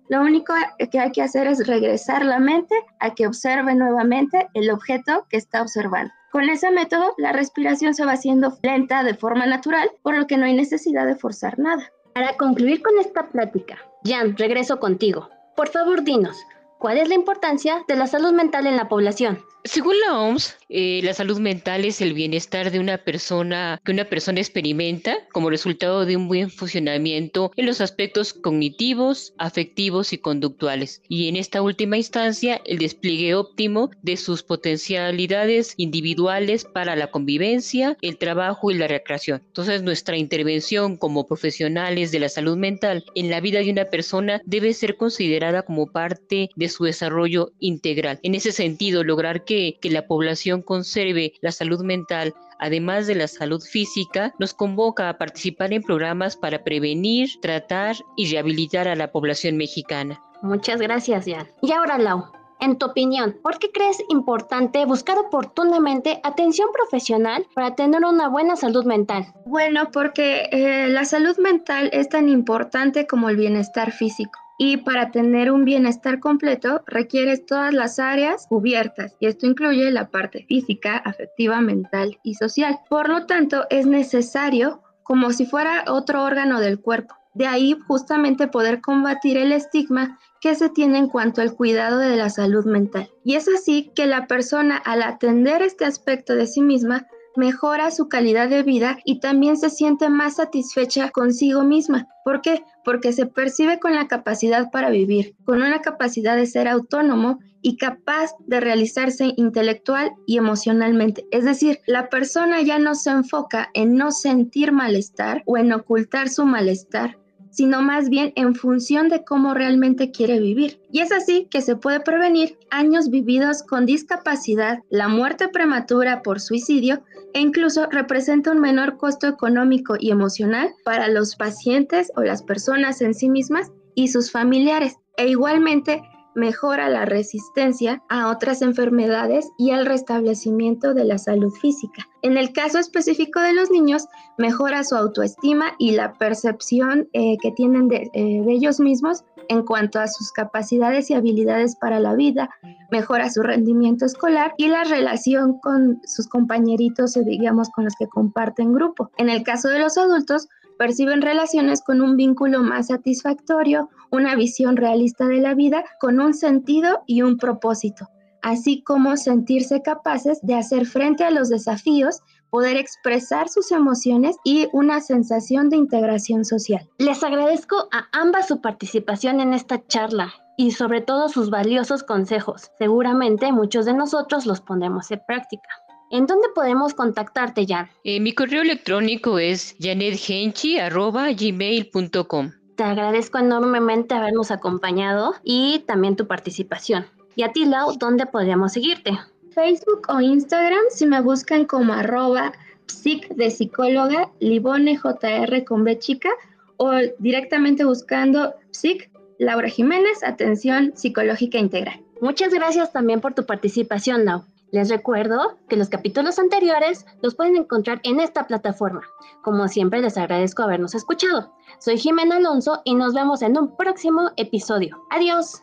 lo 0.09 0.21
único 0.21 0.55
que 0.91 0.99
hay 0.99 1.13
que 1.13 1.23
hacer 1.23 1.47
es 1.47 1.67
regresar 1.67 2.25
la 2.25 2.39
mente 2.39 2.75
a 3.01 3.15
que 3.15 3.27
observe 3.27 3.75
nuevamente 3.75 4.49
el 4.55 4.71
objeto 4.71 5.27
que 5.31 5.37
está 5.37 5.63
observando. 5.63 6.13
Con 6.31 6.49
ese 6.49 6.71
método, 6.71 7.15
la 7.17 7.33
respiración 7.33 7.95
se 7.95 8.05
va 8.05 8.13
haciendo 8.13 8.59
lenta 8.63 9.03
de 9.03 9.15
forma 9.15 9.47
natural, 9.47 9.91
por 10.03 10.19
lo 10.19 10.27
que 10.27 10.37
no 10.37 10.47
hay 10.47 10.55
necesidad 10.55 11.07
de 11.07 11.15
forzar 11.15 11.59
nada. 11.59 11.91
Para 12.13 12.37
concluir 12.37 12.83
con 12.83 12.99
esta 12.99 13.29
plática, 13.29 13.79
Jan, 14.05 14.37
regreso 14.37 14.79
contigo. 14.79 15.29
Por 15.57 15.69
favor, 15.69 16.03
dinos, 16.03 16.37
¿cuál 16.79 16.99
es 16.99 17.09
la 17.09 17.15
importancia 17.15 17.85
de 17.89 17.97
la 17.97 18.07
salud 18.07 18.33
mental 18.33 18.67
en 18.67 18.77
la 18.77 18.89
población? 18.89 19.39
Según 19.67 19.95
la 20.07 20.21
OMS, 20.21 20.59
eh, 20.69 21.01
la 21.03 21.15
salud 21.15 21.41
mental 21.41 21.87
es 21.87 22.03
el 22.03 22.13
bienestar 22.13 22.71
de 22.71 22.79
una 22.79 22.99
persona 22.99 23.81
que 23.83 23.93
una 23.93 24.05
persona 24.05 24.41
experimenta 24.41 25.17
como 25.33 25.49
resultado 25.49 26.05
de 26.05 26.19
un 26.19 26.29
buen 26.29 26.51
funcionamiento 26.51 27.51
en 27.57 27.65
los 27.65 27.81
aspectos 27.81 28.35
cognitivos, 28.35 29.33
afectivos 29.39 30.13
y 30.13 30.19
conductuales. 30.19 31.01
Y 31.09 31.29
en 31.29 31.37
esta 31.37 31.63
última 31.63 31.97
instancia, 31.97 32.61
el 32.67 32.77
despliegue 32.77 33.35
óptimo 33.35 33.91
de 34.03 34.19
sus 34.19 34.43
potencialidades 34.43 35.73
individuales 35.79 36.67
para 36.67 36.95
la 36.95 37.11
convivencia, 37.11 37.97
el 38.03 38.19
trabajo 38.19 38.71
y 38.71 38.75
la 38.75 38.87
recreación. 38.87 39.41
Entonces, 39.47 39.83
nuestra 39.83 40.19
intervención 40.19 40.99
como 40.99 41.27
profesionales 41.27 42.13
de 42.13 42.21
la 42.21 42.29
salud 42.29 42.59
mental 42.59 43.03
en 43.15 43.31
la 43.31 43.41
vida 43.41 43.61
de 43.61 43.71
una 43.71 43.87
persona 43.87 44.43
debe 44.45 44.75
ser 44.75 44.99
considerada 44.99 45.63
como 45.63 45.91
parte 45.91 46.51
de 46.55 46.69
su 46.69 46.85
desarrollo 46.85 47.53
integral. 47.61 48.21
En 48.23 48.35
ese 48.35 48.53
sentido, 48.53 49.03
lograr 49.03 49.47
que 49.47 49.54
que, 49.81 49.91
la 49.91 50.07
población 50.07 50.63
conserve 50.63 51.35
la 51.41 51.53
salud 51.53 51.83
mental 51.83 52.35
además 52.59 53.07
de 53.07 53.15
la 53.15 53.29
salud 53.29 53.61
física, 53.61 54.33
nos 54.39 54.55
convoca 54.55 55.09
a 55.09 55.19
participar 55.19 55.73
en 55.73 55.83
programas 55.83 56.37
para 56.37 56.63
prevenir, 56.65 57.29
tratar 57.43 57.97
y 58.17 58.31
rehabilitar 58.31 58.89
a 58.89 58.95
la 58.95 59.13
población 59.13 59.57
mexicana. 59.57 60.23
Muchas 60.41 60.81
gracias, 60.81 61.27
Jan. 61.27 61.47
Y 61.61 61.73
ahora, 61.73 61.99
Lau, 61.99 62.25
en 62.61 62.79
tu 62.79 62.87
opinión, 62.87 63.37
¿por 63.43 63.59
qué 63.59 63.71
crees 63.71 63.99
importante 64.09 64.87
buscar 64.87 65.19
oportunamente 65.19 66.21
atención 66.23 66.69
profesional 66.73 67.47
para 67.55 67.75
tener 67.75 68.05
una 68.05 68.29
buena 68.29 68.57
salud 68.57 68.85
mental? 68.85 69.27
Bueno, 69.45 69.91
porque 69.93 70.49
eh, 70.51 70.89
la 70.89 71.05
salud 71.05 71.37
mental 71.39 71.91
es 71.93 72.09
tan 72.09 72.29
importante 72.29 73.07
como 73.07 73.29
el 73.29 73.37
bienestar 73.37 73.93
físico 73.93 74.44
y 74.59 74.79
para 74.79 75.11
tener 75.11 75.51
un 75.51 75.65
bienestar 75.65 76.21
completo 76.21 76.83
requieres 76.87 77.45
todas 77.47 77.75
las 77.75 77.99
áreas 77.99 78.47
cubiertas 78.49 79.17
y 79.21 79.27
esto 79.27 79.47
incluye 79.47 79.91
la 79.91 80.09
parte 80.11 80.45
física, 80.49 80.97
afectiva, 80.99 81.61
mental 81.61 82.19
y 82.23 82.35
social. 82.35 82.79
Por 82.89 83.09
lo 83.09 83.27
tanto, 83.27 83.67
es 83.71 83.87
necesario 83.87 84.83
como 85.03 85.33
si 85.33 85.47
fuera 85.47 85.85
otro 85.89 86.23
órgano 86.23 86.61
del 86.61 86.81
cuerpo. 86.81 87.15
De 87.35 87.47
ahí 87.47 87.77
justamente 87.89 88.47
poder 88.47 88.81
combatir 88.81 89.37
el 89.37 89.53
estigma 89.53 90.19
que 90.41 90.55
se 90.55 90.69
tiene 90.69 90.99
en 90.99 91.09
cuanto 91.09 91.41
al 91.41 91.55
cuidado 91.55 91.99
de 91.99 92.17
la 92.17 92.31
salud 92.31 92.65
mental. 92.65 93.11
Y 93.25 93.35
es 93.35 93.49
así 93.49 93.91
que 93.95 94.07
la 94.07 94.27
persona 94.29 94.77
al 94.77 95.03
atender 95.03 95.63
este 95.63 95.85
aspecto 95.85 96.37
de 96.37 96.47
sí 96.47 96.63
misma 96.63 97.07
mejora 97.37 97.91
su 97.91 98.09
calidad 98.09 98.49
de 98.49 98.63
vida 98.63 98.99
y 99.05 99.21
también 99.21 99.57
se 99.57 99.71
siente 99.71 100.09
más 100.09 100.37
satisfecha 100.37 101.11
consigo 101.11 101.63
misma. 101.65 102.09
¿Por 102.25 102.41
qué? 102.41 102.63
Porque 102.85 103.13
se 103.13 103.27
percibe 103.27 103.79
con 103.79 103.95
la 103.95 104.09
capacidad 104.09 104.71
para 104.71 104.91
vivir, 104.91 105.35
con 105.45 105.63
una 105.63 105.81
capacidad 105.81 106.37
de 106.37 106.47
ser 106.47 106.69
autónomo 106.69 107.39
y 107.61 107.77
capaz 107.77 108.31
de 108.47 108.61
realizarse 108.61 109.33
intelectual 109.37 110.13
y 110.27 110.37
emocionalmente. 110.37 111.27
Es 111.31 111.45
decir, 111.45 111.81
la 111.87 112.09
persona 112.11 112.61
ya 112.63 112.79
no 112.79 112.95
se 112.95 113.11
enfoca 113.11 113.71
en 113.75 113.97
no 113.97 114.13
sentir 114.13 114.71
malestar 114.73 115.43
o 115.47 115.57
en 115.57 115.73
ocultar 115.73 116.29
su 116.29 116.45
malestar, 116.45 117.19
sino 117.55 117.83
más 117.83 118.09
bien 118.09 118.33
en 118.35 118.57
función 118.57 119.09
de 119.09 119.25
cómo 119.25 119.55
realmente 119.55 120.11
quiere 120.11 120.41
vivir. 120.41 120.81
Y 120.91 121.01
es 121.01 121.13
así 121.13 121.47
que 121.51 121.63
se 121.63 121.77
puede 121.77 122.01
prevenir 122.01 122.59
años 122.71 123.11
vividos 123.11 123.63
con 123.63 123.87
discapacidad, 123.87 124.81
la 124.91 125.07
muerte 125.07 125.49
prematura 125.49 126.23
por 126.23 126.41
suicidio 126.41 127.05
e 127.33 127.41
incluso 127.41 127.87
representa 127.91 128.51
un 128.51 128.61
menor 128.61 128.97
costo 128.97 129.29
económico 129.29 129.95
y 129.99 130.11
emocional 130.11 130.71
para 130.85 131.07
los 131.07 131.37
pacientes 131.37 132.11
o 132.17 132.23
las 132.23 132.43
personas 132.43 133.01
en 133.01 133.15
sí 133.15 133.29
mismas 133.29 133.71
y 133.95 134.09
sus 134.09 134.33
familiares. 134.33 134.97
E 135.17 135.29
igualmente 135.29 136.03
mejora 136.35 136.89
la 136.89 137.05
resistencia 137.05 138.03
a 138.09 138.31
otras 138.31 138.63
enfermedades 138.63 139.51
y 139.59 139.71
el 139.71 139.87
restablecimiento 139.87 140.95
de 140.95 141.05
la 141.05 141.19
salud 141.19 141.53
física. 141.53 142.07
En 142.23 142.37
el 142.37 142.53
caso 142.53 142.79
específico 142.79 143.41
de 143.41 143.55
los 143.55 143.71
niños, 143.71 144.07
mejora 144.39 144.85
su 144.85 144.97
autoestima 144.97 145.75
y 145.79 145.93
la 145.93 146.15
percepción 146.15 147.09
eh, 147.13 147.37
que 147.43 147.53
tienen 147.53 147.89
eh, 147.93 148.11
de 148.13 148.53
ellos 148.53 148.81
mismos 148.81 149.25
en 149.49 149.63
cuanto 149.63 150.01
a 150.01 150.09
sus 150.09 150.33
capacidades 150.33 151.11
y 151.11 151.15
habilidades 151.15 151.77
para 151.77 152.01
la 152.01 152.15
vida, 152.15 152.49
mejora 152.91 153.31
su 153.31 153.43
rendimiento 153.43 154.07
escolar 154.07 154.55
y 154.57 154.69
la 154.69 154.85
relación 154.85 155.59
con 155.61 156.01
sus 156.05 156.29
compañeritos 156.29 157.17
o 157.17 157.23
digamos 157.23 157.69
con 157.71 157.85
los 157.85 157.95
que 157.99 158.09
comparten 158.09 158.73
grupo. 158.73 159.11
En 159.17 159.29
el 159.29 159.43
caso 159.43 159.69
de 159.69 159.81
los 159.81 159.99
adultos, 159.99 160.49
perciben 160.79 161.23
relaciones 161.23 161.83
con 161.83 162.01
un 162.01 162.17
vínculo 162.17 162.63
más 162.63 162.89
satisfactorio, 162.89 163.89
una 164.11 164.35
visión 164.35 164.77
realista 164.77 165.27
de 165.27 165.39
la 165.39 165.55
vida 165.55 165.85
con 166.01 166.21
un 166.21 166.35
sentido 166.35 167.03
y 167.07 167.23
un 167.23 167.37
propósito, 167.37 168.09
así 168.43 168.83
como 168.83 169.17
sentirse 169.17 169.83
capaces 169.83 170.41
de 170.43 170.55
hacer 170.55 170.87
frente 170.87 171.25
a 171.25 171.31
los 171.31 171.49
desafíos, 171.49 172.21
poder 172.51 172.77
expresar 172.77 173.49
sus 173.49 173.73
emociones 173.73 174.37
y 174.45 174.69
una 174.73 175.01
sensación 175.01 175.71
de 175.71 175.77
integración 175.77 176.45
social. 176.45 176.89
Les 176.99 177.25
agradezco 177.25 177.89
a 177.91 178.07
ambas 178.13 178.47
su 178.47 178.61
participación 178.61 179.41
en 179.41 179.55
esta 179.55 179.85
charla 179.87 180.33
y 180.57 180.71
sobre 180.71 181.01
todo 181.01 181.29
sus 181.29 181.51
valiosos 181.51 182.05
consejos. 182.05 182.71
Seguramente 182.79 183.51
muchos 183.51 183.87
de 183.87 183.95
nosotros 183.95 184.47
los 184.47 184.61
pondremos 184.61 185.11
en 185.11 185.21
práctica. 185.27 185.69
¿En 186.15 186.27
dónde 186.29 186.47
podemos 186.55 186.95
contactarte, 186.95 187.67
Jan? 187.67 187.91
Eh, 188.05 188.21
mi 188.21 188.31
correo 188.31 188.63
electrónico 188.63 189.41
es 189.41 189.75
janetgenchi.gmail.com. 189.81 192.53
Te 192.77 192.85
agradezco 192.85 193.39
enormemente 193.39 194.15
habernos 194.15 194.53
acompañado 194.53 195.35
y 195.43 195.81
también 195.89 196.15
tu 196.15 196.29
participación. 196.29 197.05
Y 197.35 197.43
a 197.43 197.51
ti, 197.51 197.65
Lau, 197.65 197.97
¿dónde 197.99 198.27
podríamos 198.27 198.75
seguirte? 198.75 199.11
Facebook 199.57 200.03
o 200.09 200.21
Instagram, 200.21 200.85
si 200.91 201.05
me 201.05 201.21
buscan 201.21 201.65
como 201.65 201.93
arroba 201.93 202.53
psic 202.87 203.27
de 203.35 203.51
psicóloga, 203.51 204.31
Libone 204.39 204.97
JR 204.97 205.65
con 205.65 205.83
B 205.83 205.99
chica, 205.99 206.31
o 206.77 206.93
directamente 207.19 207.85
buscando 207.85 208.55
psic 208.71 209.11
Laura 209.41 209.69
Jiménez, 209.69 210.23
atención 210.23 210.93
psicológica 210.95 211.59
integral. 211.59 212.01
Muchas 212.21 212.55
gracias 212.55 212.93
también 212.93 213.21
por 213.21 213.35
tu 213.35 213.47
participación, 213.47 214.25
Lau. 214.25 214.45
Les 214.75 214.89
recuerdo 214.89 215.57
que 215.69 215.77
los 215.77 215.89
capítulos 215.89 216.37
anteriores 216.41 217.07
los 217.23 217.37
pueden 217.37 217.55
encontrar 217.55 218.01
en 218.03 218.19
esta 218.19 218.45
plataforma. 218.49 219.03
Como 219.45 219.69
siempre, 219.69 220.01
les 220.01 220.19
agradezco 220.19 220.65
habernos 220.65 220.97
escuchado. 220.97 221.55
Soy 221.79 221.97
Jimena 221.97 222.39
Alonso 222.39 222.83
y 222.85 222.97
nos 222.97 223.15
vemos 223.15 223.41
en 223.43 223.57
un 223.57 223.77
próximo 223.77 224.33
episodio. 224.37 225.01
Adiós. 225.11 225.63